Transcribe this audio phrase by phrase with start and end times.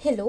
[0.00, 0.24] Hello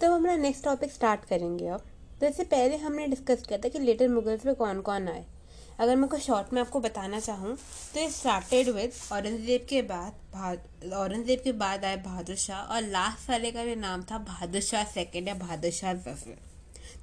[0.00, 1.84] तो हम अपना नेक्स्ट टॉपिक स्टार्ट करेंगे अब।
[2.20, 5.24] तो इससे पहले हमने डिस्कस किया था कि लेटर मुगल्स में कौन कौन आए।
[5.80, 7.56] अगर मैं कुछ शॉर्ट में आपको बताना चाहूँ
[7.94, 13.30] तो ये स्टार्टेड विद औरंगज़ेब के बाद औरंगज़ेब के बाद आए बहादुर शाह और लास्ट
[13.30, 16.38] वाले का भी नाम था बहादुर शाह सेकेंड या बहादुर शाह ज़फ़र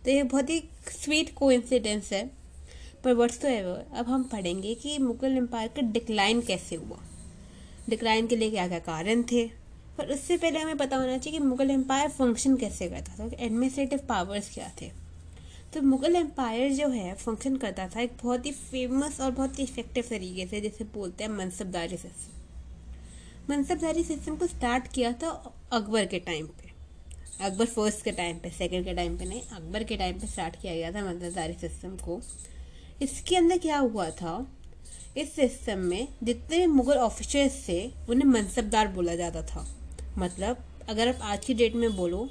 [0.05, 0.63] तो ये बहुत ही
[0.93, 2.25] स्वीट को है।
[3.03, 7.03] पर वर्ड्स तो एवर अब हम पढ़ेंगे कि मुगल एम्पायर का डिक्लाइन कैसे हुआ।
[7.89, 9.49] डिक्लाइन के लिए क्या क्या कारण थे?
[9.99, 13.99] पर उससे पहले हमें पता होना चाहिए कि मुगल एम्पायर फ़ंक्शन कैसे करता था एडमिनिस्ट्रेटिव
[14.09, 14.91] पावर्स क्या थे?
[15.73, 19.63] तो मुगल एम्पायर जो है फ़ंक्शन करता था एक बहुत ही फ़ेमस और बहुत ही
[19.63, 22.37] इफ़ेक्टिव तरीके से, जैसे बोलते हैं मनसबदारी सिस्टम
[23.49, 25.29] मनसबदारी सिस्टम को स्टार्ट किया था
[25.71, 26.71] अकबर के टाइम पे.
[27.45, 30.55] अकबर फ़र्स्ट के टाइम पे सेकंड के टाइम पे नहीं, अकबर के टाइम पे स्टार्ट
[30.61, 32.21] किया गया था मनसबदारी सिस्टम को.
[33.01, 34.55] इसके अंदर क्या हुआ था?
[35.17, 39.67] इस सिस्टम में जितने मुगल ऑफिसर्स थे, उन्हें मनसबदार बोला जाता था.
[40.17, 42.27] मतलब अगर आप आज की डेट में बोलो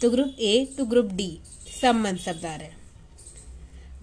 [0.00, 1.38] तो group A to group D
[1.82, 2.72] सब मनसबदार है।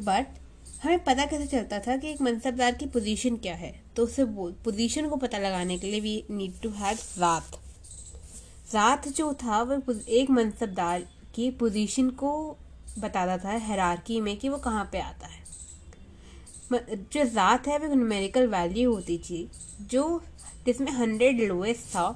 [0.02, 0.40] बट
[0.84, 3.74] हमें पता कैसे चलता था कि एक मनसबदार की पोजीशन क्या है?
[3.96, 4.26] तो उसे
[4.64, 7.60] पोजीशन को पता लगाने के लिए वी नीड टू हैव रात
[8.74, 11.02] रात जो था, वो एक मनसबदार
[11.36, 12.58] की पोजीशन को
[13.00, 15.40] बताता था हैरारकी में कि वो कहाँ पे आता है।
[16.74, 19.50] जो रात है, वो न्यूमेरिकल वैल्यू होती थी,
[19.82, 20.22] जो
[20.66, 22.10] जिसमें हंड्रेड लोएस्ट था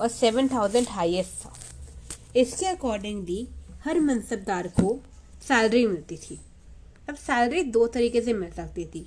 [0.00, 1.52] और सेवन थाउज़ेंड हाइएस्ट था।
[2.36, 3.46] इसके अकॉर्डिंगली
[3.84, 4.98] हर मनसबदार को
[5.42, 6.38] सैलरी मिलती थी।
[7.08, 9.06] अब सैलरी दो तरीके से मिल सकती थी।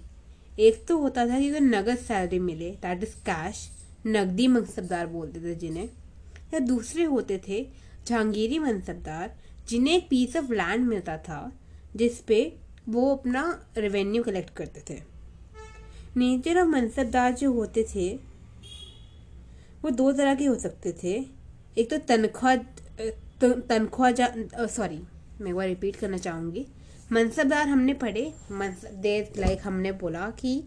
[0.60, 3.70] एक तो होता था कि अगर नगद सैलरी मिले दैट इज़ कैश
[4.08, 5.90] नकदी मनसबदार बोलते थे जिन्हें।
[6.54, 7.66] या दूसरे होते थे
[8.08, 9.36] जहांगीरी मनसबदार,
[9.70, 11.52] जिन्हें पीस ऑफ़ लैंड मिलता था
[11.96, 12.42] जिसपे
[12.90, 13.44] वो अपना
[13.78, 15.00] रेवेन्यू कलेक्ट करते थे।
[16.18, 18.08] नेचर ऑफ़ मनसबदार जो होते थे
[19.84, 21.14] वो दो तरह के हो सकते थे।
[21.78, 22.56] एक तो तनख्वाह
[23.42, 24.28] तनख्वाह जा
[24.68, 25.00] सॉरी
[25.42, 26.66] मैं एक बार रिपीट करना चाहूँगी।
[27.12, 28.32] मनसबदार हमने पढ़े
[29.02, 30.64] देर लाइक हमने बोला कि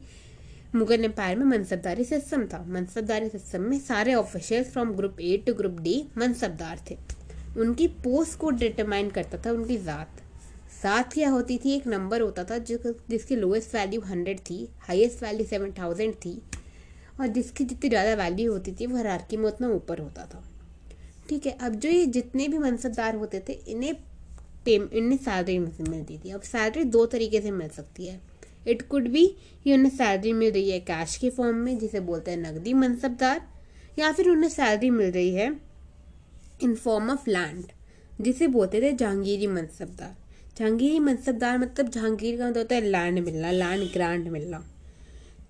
[0.75, 5.55] मुगल एम्पायर में मनसबदारी सिस्टम था। मनसबदारी सिस्टम में सारे official from group A to
[5.55, 6.97] group D mansabdar थे।
[7.61, 10.21] उनकी पोस्ट को डिटरमाइन करता था उनकी ज़ात।
[10.83, 11.75] ज़ात क्या होती थी?
[11.75, 12.79] एक नंबर होता था जो
[13.11, 16.41] जिसकी लोएस्ट वैल्यू हंड्रेड थी हाईएस्ट वैल्यू सेवन थाउज़ेंड थी।
[17.21, 20.43] और जिसकी जितनी ज़्यादा वैल्यू होती थी, वो हरारकी में उतना ऊपर होता था।
[21.29, 23.95] ठीक है, अब जो ये जितने भी मनसबदार होते थे, इन्हें
[24.65, 28.21] पेम इन्हें सैलरी मिलती थी। अब सैलरी दो तरीके से मिल सकती है।
[28.67, 29.27] इट कुड बी
[29.65, 33.41] कि उन्हें सैलरी मिल रही है कैश के फॉर्म में, जिसे बोलते हैं नकदी मनसबदार
[33.99, 35.47] या फिर उन्हें सैलरी मिल रही है
[36.63, 37.65] इन फॉर्म ऑफ़ लैंड
[38.21, 40.15] जिसे बोलते थे जहांगीरी मनसबदार
[40.59, 44.63] जहांगीरी मनसबदार मतलब जहांगीर का मतलब होता है लैंड मिलना लैंड ग्रांट मिलना।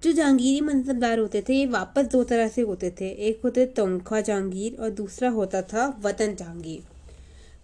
[0.03, 4.21] जो जहांगीरी मनसबदार होते थे, ये वापस दो तरह से होते थे। एक होते तनख्वाह
[4.21, 6.83] जहांगीर और दूसरा होता था वतन जहांगीर।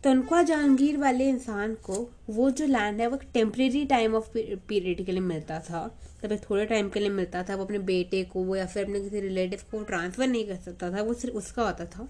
[0.05, 4.29] तनख्वाह जहांगीर वाले इंसान को वो जो लैंड है, वो टेम्प्रेरी टाइम ऑफ़
[4.69, 7.79] पीरियड के लिए मिलता था। तब एक थोड़े टाइम के लिए मिलता था, वो अपने
[7.79, 11.37] बेटे को या फिर अपने किसी रिलेटिव को ट्रांसफ़र नहीं कर सकता था, वो सिर्फ़
[11.37, 12.09] उसका होता था।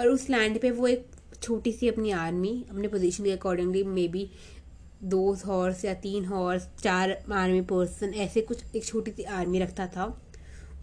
[0.00, 1.06] और उस लैंड पे वो एक
[1.42, 4.30] छोटी सी अपनी आर्मी अपने पोजीशन के अकॉर्डिंगली मे बी
[5.04, 9.86] दो हॉर्स या तीन हॉर्स चार आर्मी पर्सन ऐसे कुछ एक छोटी सी आर्मी रखता
[9.86, 10.04] था।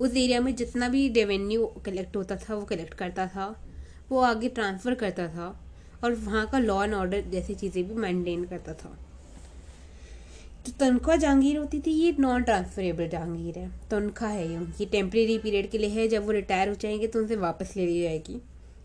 [0.02, 3.56] उस एरिया में जितना भी रेवेन्यू कलेक्ट होता था, वो कलेक्ट करता था।
[4.12, 5.47] वो आगे ट्रांसफ़र करता था
[6.03, 8.97] और वहाँ का लॉ एंड ऑर्डर जैसी चीज़ें भी मेंटेन करता था।
[10.66, 15.38] तो तनख्वाह जहांगीर होती थी, ये नॉन ट्रांसफरेबल जहांगीर है। तनख्वाह है ये उनकी। टेम्प्रेरी
[15.38, 18.41] पीरियड के लिए है, जब वो रिटायर हो जाएँगे तो उनसे वापस ले ली जाएगी।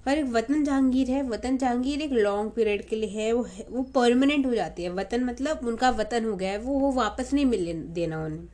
[0.06, 3.82] और एक वतन जहांगीर है वतन जहांगीर एक लॉन्ग पीरियड के लिए है वो वो
[3.94, 7.44] परमानेंट हो जाती है। वतन मतलब उनका वतन हो गया है वो वो वापस नहीं
[7.47, 8.47] मिल देना उन्हें।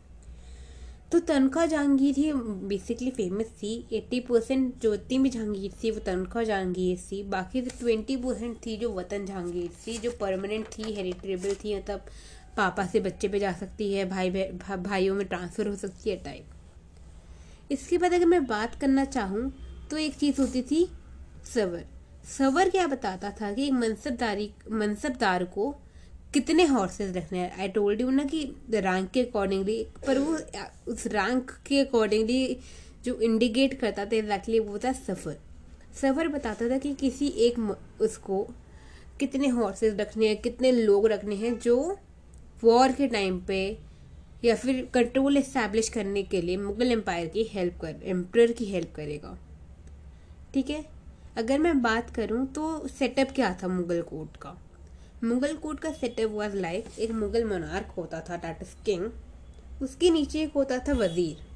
[1.12, 2.33] तो तनख्वाह जहांगीर ही
[2.69, 7.62] बेसिकली फ़ेमस थी। एट्टी परसेंट जो इतनी भी जहांगीर थी वो तनख्वाह जहांगीर थी। बाकी
[7.62, 12.05] जो ट्वेंटी परसेंट थी जो वतन जहांगीर थी जो परमानेंट थी हेरिटेबल थी मतलब
[12.56, 16.17] पापा से बच्चे पे जा सकती है भाई भा, भाइयों में ट्रांसफ़र हो सकती है
[16.17, 19.50] टाइप इसके बाद अगर मैं बात करना चाहूँ
[19.91, 20.88] तो एक चीज़ होती थी
[21.55, 21.84] सवर।
[22.28, 25.70] सवर क्या बताता था कि मनसबदारी, मनसबदार को
[26.35, 27.58] कितने हॉर्सेस रखने हैं?
[27.61, 30.37] आई टोल्ड यू ना कि रैंक के अकॉर्डिंगली पर वो,
[30.88, 32.56] उस रैंक के अकॉर्डिंगली
[33.05, 35.38] जो इंडिकेट करता था एग्जैक्टली वो था सफ़र
[36.00, 37.58] सफ़र बताता था कि किसी एक
[38.00, 38.43] उसको
[39.20, 41.76] कितने हॉर्सेस रखने हैं, कितने लोग रखने हैं जो
[42.64, 43.61] वॉर के टाइम पे
[44.44, 48.94] या फिर कंट्रोल इस्टेब्लिश करने के लिए मुगल एम्पायर की हेल्प कर एम्पर की हेल्प
[48.97, 49.37] करेगा।
[50.55, 50.85] ठीक है?
[51.38, 54.56] अगर मैं बात करूँ तो सेटअप क्या था मुगल कोर्ट का?
[55.25, 60.43] मुगल कोर्ट का सेटअप वाज लाइक एक मुगल मोनार्क होता था टाटा किंग उसके नीचे
[60.43, 61.47] एक होता था वज़ीर।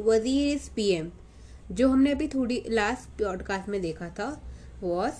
[0.00, 1.10] वज़ीर इज़ पीएम
[1.72, 4.28] जो हमने अभी थोड़ी लास्ट पॉडकास्ट में देखा था
[4.82, 5.14] वॉज़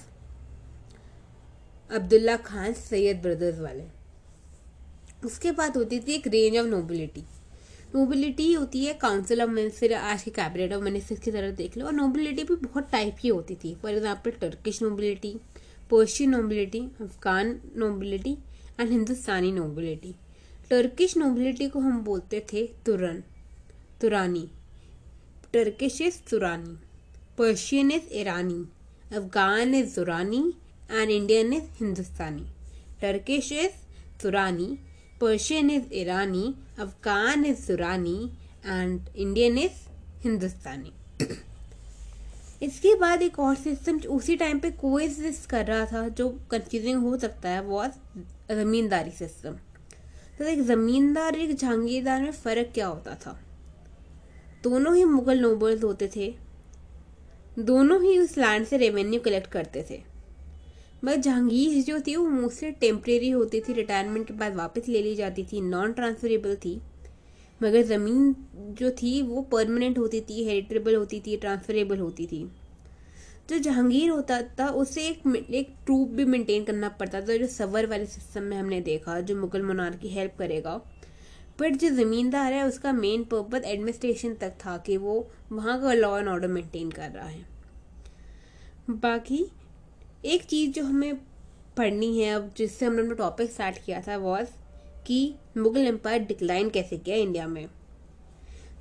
[1.91, 3.85] अब्दुल्ला खान सैयद ब्रदर्स वाले।
[5.27, 7.25] उसके बाद होती थी एक रेंज ऑफ़ नोबिलिटी
[7.95, 11.85] नोबिलिटी होती है काउंसिल ऑफ़ मिनिस्टर आज के कैबिनेट ऑफ़ मिनिस्टर्स की तरह देख लो।
[11.87, 15.31] और नोबिलिटी भी बहुत टाइप की होती थी। For example Turkish nobility
[15.91, 18.33] Persian nobility Afghan nobility
[18.81, 20.15] and Hindustani nobility
[20.71, 23.23] Turkish nobility को हम बोलते थे Turan,
[24.01, 24.49] Turani.
[25.53, 26.77] Turkish is Turani
[27.39, 28.65] Persian is Irani
[29.17, 30.43] Afghan is Durani
[30.91, 32.45] and Indian is Hindustani.
[33.03, 33.77] Turkish is
[34.23, 34.69] Turani
[35.25, 38.19] Persian is Irani Afghan is Durani
[38.67, 39.83] and Indian is
[40.25, 40.93] Hindustani
[42.63, 45.09] इसके बाद एक और system उसी time पे कोई
[45.51, 47.85] कर रहा था, जो कंफ्यूजिंग हो सकता है, वो
[48.51, 49.57] ज़मींदारी सिस्टम
[50.39, 53.39] तो एक ज़मींदार एक जहांगीरदार में फ़र्क क्या होता था?
[54.63, 56.35] दोनों ही मुगल नोबल्स होते थे.
[57.59, 60.03] दोनों ही उस लैंड से रेवेन्यू कलेक्ट करते थे.
[61.05, 65.15] मगर जहांगीर जो थी, वो मोस्टली टेम्प्रेरी होती थी रिटायरमेंट के बाद वापस ले ली
[65.15, 66.81] जाती थी नॉन ट्रांसफरेबल थी।
[67.63, 72.51] मगर ज़मीन जो थी, वो परमानेंट होती थी हेरिटेबल होती थी ट्रांसफरेबल होती थी।
[73.51, 77.87] जो जहांगीर होता था, उसे एक एक ट्रूप भी मेंटेन करना पड़ता था, जो सवर
[77.87, 80.81] वाले सिस्टम में हमने देखा, जो मुगल मनार की हेल्प करेगा।
[81.61, 86.19] बट जो ज़मींदार है, उसका मेन पर्पज एडमिनिस्ट्रेशन तक था कि वो वहाँ का लॉ
[86.19, 87.45] एंड ऑर्डर मेंटेन कर रहा है।
[88.91, 89.47] बाकी
[90.25, 91.17] एक चीज़ जो हमें
[91.77, 94.49] पढ़नी है अब, जिससे हमने अपना टॉपिक स्टार्ट किया था वॉज़
[95.07, 97.67] कि मुगल एम्पायर डिक्लाइन कैसे किया इंडिया में?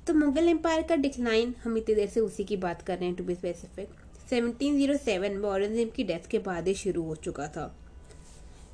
[0.06, 3.16] तो मुगल एम्पायर का डिक्लाइन हम इतनी देर से उसी की बात कर रहे हैं
[3.16, 3.88] टू बी स्पेसिफिक
[4.30, 7.74] 1707 में औरंगज़ेब की डेथ के बाद ही शुरू हो चुका था।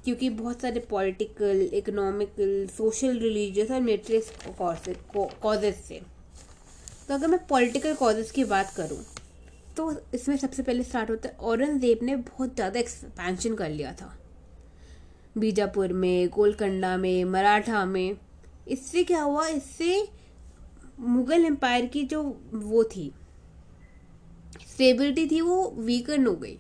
[0.05, 4.21] क्योंकि बहुत सारे पॉलिटिकल इकोनॉमिकल सोशल रिलीजियस और मिलिट्री
[5.43, 6.01] कॉजेज से।
[7.09, 9.05] तो अगर मैं पॉलिटिकल कॉजेज की बात करूँ
[9.77, 14.13] तो इसमें सबसे पहले स्टार्ट होता है। औरंगज़ेब ने बहुत ज़्यादा एक्सपेंशन कर लिया था।
[15.39, 18.17] बीजापुर में, गोलकंडा में, मराठा में।
[18.69, 19.47] इससे क्या हुआ?
[19.47, 20.09] इससे
[21.01, 22.23] मुगल एम्पायर की जो
[22.53, 23.13] वो थी
[24.67, 26.59] स्टेबिलिटी थी, वो वीकन हो गई।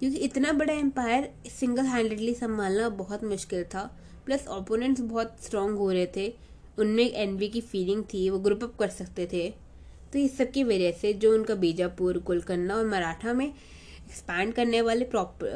[0.00, 3.82] क्योंकि इतना बड़ा एम्पायर सिंगल हैंडेडली संभालना बहुत मुश्किल था।
[4.26, 6.28] प्लस ओपोनेंट्स बहुत स्ट्रांग हो रहे थे।
[6.78, 9.52] उनमें एनवी की फीलिंग थी, वो ग्रुप अप कर सकते थे।
[10.12, 14.80] तो इस सब की वजह से जो उनका बीजापुर कुलकन्ना और मराठा में एक्सपैंड करने
[14.82, 15.50] वाले प्रॉपर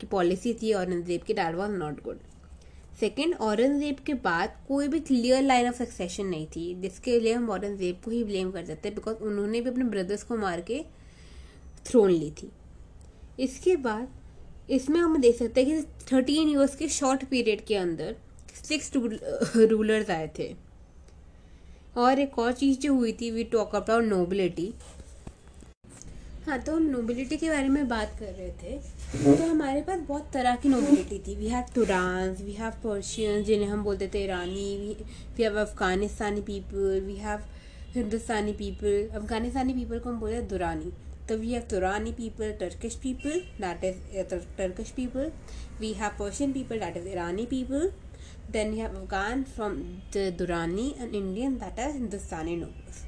[0.00, 2.18] की पॉलिसी थी औरंगज़ेब की that was not good
[3.00, 7.50] second Aurangzeb के बाद कोई भी क्लियर लाइन ऑफ़ सक्सेशन नहीं थी। जिसके लिए हम
[7.50, 10.82] औरंगज़ेब को ही ब्लेम कर सकते बिकॉज़ उन्होंने भी अपने ब्रदर्स को मार के
[11.86, 12.50] थ्रोन ली थी।
[13.40, 14.08] इसके बाद
[14.70, 18.16] इसमें हम देख सकते हैं कि थर्टीन ईयर्स के शॉर्ट पीरियड के अंदर
[18.62, 20.48] सिक्स रूलर्स आए थे।
[21.98, 24.72] और एक और चीज़ जो हुई थी वी टॉक अबाउट नोबिलिटी
[26.46, 28.76] हाँ तो हम नोबिलिटी के बारे में बात कर रहे थे।
[29.24, 33.68] तो हमारे पास बहुत तरह की नोबिलिटी थी। We have Turans we have Persians जिन्हें
[33.68, 34.94] हम बोलते थे Irani
[35.36, 37.44] we have Afghanistani people we have
[37.94, 40.92] Hindustani people Afghanistani people को हम बोलते हैं दुरानी
[41.28, 45.30] तो we have Turani people Turkish people that is uh, people
[45.80, 47.90] we have Persian people that is Irani people.
[48.52, 53.04] Then we have Afghan from the Durrani and Indian, that is Hindustani nobles.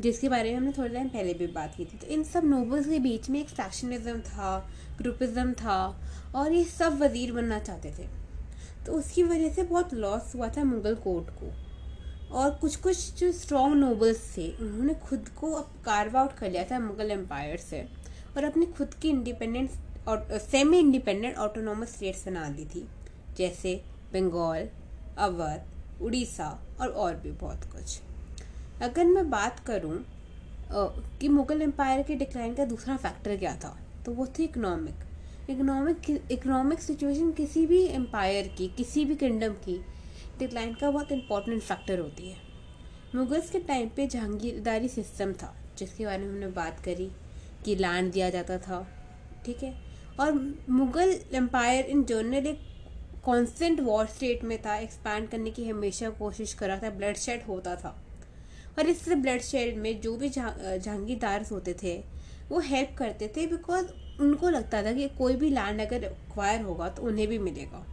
[0.00, 2.86] जिसके बारे में हमने थोड़ी time पहले भी बात की थी। तो इन सब नोबल्स
[2.88, 4.56] के बीच में एक फैक्शनिज्म था
[4.98, 5.76] ग्रुपिज्म था
[6.34, 8.08] और ये सब वज़ीर बनना चाहते थे।
[8.86, 11.52] तो उसकी वजह से बहुत लॉस हुआ था मुगल कोर्ट को।
[12.34, 16.64] और कुछ कुछ जो स्ट्रॉन्ग नोबल्स थे उन्होंने खुद को अब कार्व आउट कर लिया
[16.70, 17.86] था मुगल एम्पायर से
[18.36, 22.86] और अपनी खुद की इंडिपेंडेंट और सेमी इंडिपेंडेंट ऑटोनोमस स्टेट्स बना दी थी।
[23.36, 23.80] जैसे
[24.14, 24.68] बंगाल,
[25.18, 26.48] अवध, उड़ीसा
[26.80, 28.00] और और भी बहुत कुछ।
[28.82, 30.04] अगर मैं बात करूँ
[31.20, 36.10] कि मुगल एम्पायर के डिक्लाइन का दूसरा फैक्टर क्या था तो वो थी इकोनॉमिक इकोनॉमिक
[36.32, 39.76] इकोनॉमिक सिचुएशन किसी भी एम्पायर की, किसी भी किंगडम की
[40.38, 42.36] डिक्लाइन का बहुत इंपॉर्टेंट फैक्टर होती है।
[43.14, 47.10] मुगल्स के टाइम पे जहांगीरदारी सिस्टम था, जिसके बारे में हमने बात करी,
[47.64, 48.86] कि लैंड दिया जाता था,
[49.46, 49.74] ठीक है?
[50.20, 50.32] और
[50.70, 52.60] मुगल एम्पायर इन जनरल एक
[53.24, 57.74] कॉन्स्टेंट वॉर स्टेट में था एक्सपैंड करने की हमेशा कोशिश करा था ब्लड शेड होता
[57.76, 57.96] था।
[58.78, 61.96] और इस ब्लड शेड में जो भी जहांगीरदार होते थे,
[62.48, 63.86] वो हेल्प करते थे बिकॉज़
[64.22, 67.84] उनको लगता था कि कोई भी लैंड अगर एक्वायर होगा तो उन्हें भी मिलेगा।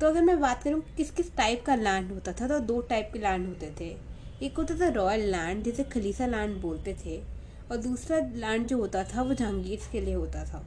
[0.00, 3.10] तो अगर मैं बात करूँ किस किस टाइप का लैंड होता था तो दो टाइप
[3.12, 3.96] के लैंड होते थे।
[4.42, 7.20] एक होता था रॉयल लैंड जिसे खलीसा लैंड बोलते थे,
[7.70, 10.64] और दूसरा लैंड जो होता था, वो जहांगीर के लिए होता था।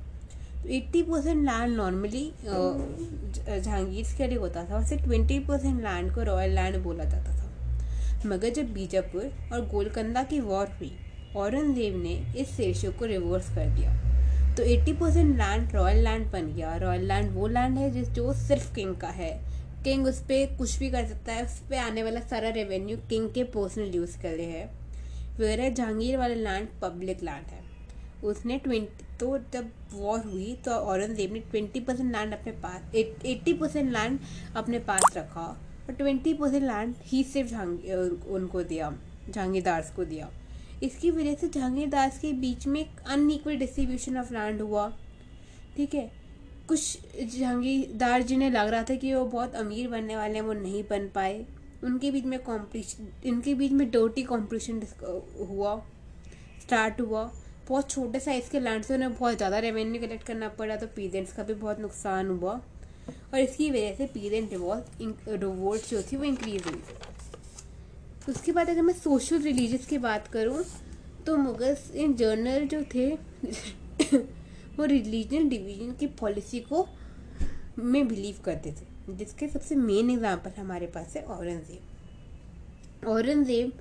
[0.68, 6.54] Eighty percent land normally Jahangir के लिए होता था सिर्फ़ ट्वेंटी परसेंट लैंड को रॉयल
[6.56, 10.92] लैंड बोला जाता था। मगर जब बीजापुर और गोलकंदा की वॉर हुई,
[11.36, 13.94] औरंगज़ेब ने इस रेशियो को रिवर्स कर दिया।
[14.56, 18.34] तो 80 परसेंट लैंड रॉयल लैंड बन गया रॉयल लैंड वो लैंड है जिस, जो
[18.34, 19.32] सिर्फ़ किंग का है।
[19.84, 23.30] किंग उस पर कुछ भी कर सकता है, उस पर आने वाला सारा रेवेन्यू किंग
[23.30, 24.70] के पर्सनल यूज़ कर रहे हैं।
[25.38, 27.60] वेर जहांगीर वाला लैंड पब्लिक लैंड है।
[28.24, 33.54] उसने ट्वेंटी तो जब वॉर हुई तो औरंगज़ेब ने ट्वेंटी परसेंट लैंड अपने पास एट्टी
[33.54, 34.20] परसेंट लैंड
[34.56, 37.98] अपने पास रखा और ट्वेंटी परसेंट लैंड ही सिर्फ़ जहांगीर
[38.30, 38.94] उनको दिया,
[39.30, 40.30] जहांगीरदास को दिया।
[40.84, 44.88] इसकी वजह से जहांगीरदास के बीच में एक अनईक्वल डिस्ट्रीब्यूशन ऑफ़ लैंड हुआ।
[45.78, 46.10] ठीक है?
[46.68, 46.98] कुछ
[47.38, 51.08] जहांगीरदार जिन्हें लग रहा था कि वो बहुत अमीर बनने वाले हैं, वो नहीं बन
[51.16, 51.46] पाए।
[51.84, 54.82] उनके बीच में कॉम्पिटिशन इनके बीच में डोटी कॉम्पिटिशन
[55.50, 55.76] हुआ
[56.62, 57.24] स्टार्ट हुआ।
[57.72, 61.34] बहुत छोटे साइज़ के लैंड से उन्हें बहुत ज़्यादा रेवेन्यू कलेक्ट करना पड़ा तो पीरेंट्स
[61.34, 62.54] का भी बहुत नुकसान हुआ।
[63.34, 64.86] और इसकी वजह से पीरेंट डिवोल्ट
[65.30, 66.82] रिवोल्ट जो थी वो इंक्रीज हुई।
[68.30, 70.64] उसके बाद अगर मैं सोशल रिलीजियस की बात करूँ
[71.26, 73.06] तो मुगल्स इन जर्नल जो थे,
[74.78, 76.88] वो रिलीजन डिवीज़न की पॉलिसी को
[77.80, 83.72] में बिलीव करते थे। जिसके सबसे मेन एग्जांपल हमारे पास है औरंगज़ेब। औरंगज़ेब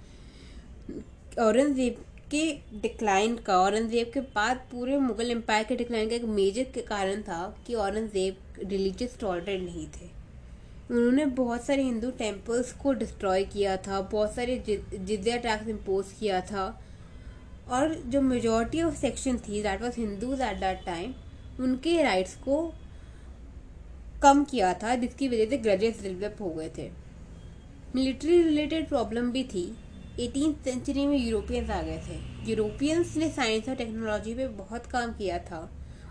[1.39, 6.81] औरंगज़ेब के डिक्लाइन का, औरंगज़ेब के बाद पूरे मुगल एम्पायर के डिक्लाइन का एक मेजर
[6.89, 10.09] कारण था कि औरंगज़ेब रिलीजियस टॉलरेट नहीं थे।
[10.91, 16.41] उन्होंने बहुत सारे हिंदू टेम्पल्स को डिस्ट्रॉय किया था, बहुत सारे जिद्या टैक्स इम्पोज किया
[16.43, 16.65] था
[17.71, 21.15] और जो मेजोरिटी ऑफ़ सेक्शन थी that was Hindus at that time
[21.61, 22.63] उनके राइट्स को
[24.23, 26.91] कम किया था, जिसकी वजह से ग्रजेस डेवलप हो गए थे।
[27.95, 29.65] मिलिट्री रिलेटेड प्रॉब्लम भी थी
[30.19, 35.13] एटीन सेंचुरी में यूरोपियंस आ गए थे। यूरोपियंस ने साइंस और टेक्नोलॉजी पे बहुत काम
[35.13, 35.61] किया था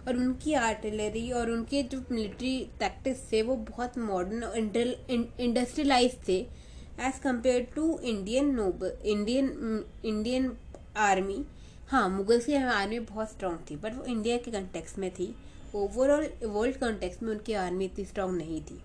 [0.08, 6.38] और उनकी आर्टिलरी और उनके जो मिलिट्री टैक्टिक्स थे, वो बहुत मॉडर्न और इंडस्ट्रियलाइज थे
[6.38, 10.52] as compare to Indian noble Indian Indian
[11.00, 11.44] army
[11.90, 15.34] हाँ मुगल्स की आर्मी बहुत स्ट्रांग थी बट वो इंडिया के कंटेक्स में थी।
[15.76, 18.82] ओवरऑल वर्ल्ड कंटेक्स में उनकी आर्मी इतनी स्ट्रांग नहीं थी।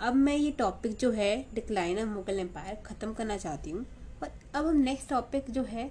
[0.00, 3.84] अब मैं ये टॉपिक जो है डिक्लाइन ऑफ़ मुगल एम्पायर ख़त्म करना चाहती हूँ।
[4.22, 5.90] और अब हम नेक्स्ट टॉपिक जो है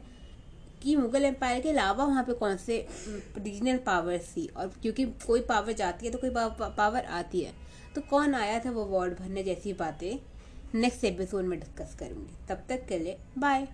[0.84, 4.46] कि मुगल एम्पायर के अलावा वहाँ पे कौन से रीजनल पावर्स थी?
[4.48, 6.30] और क्योंकि कोई पावर जाती है तो कोई
[6.78, 7.54] पावर आती है।
[7.96, 10.20] तो कौन आया था वो वार्ड भरने जैसी बातें?
[10.76, 13.68] नेक्स्ट एपिसोड में डिस्कस करूँगी। तब तक के लिए बाय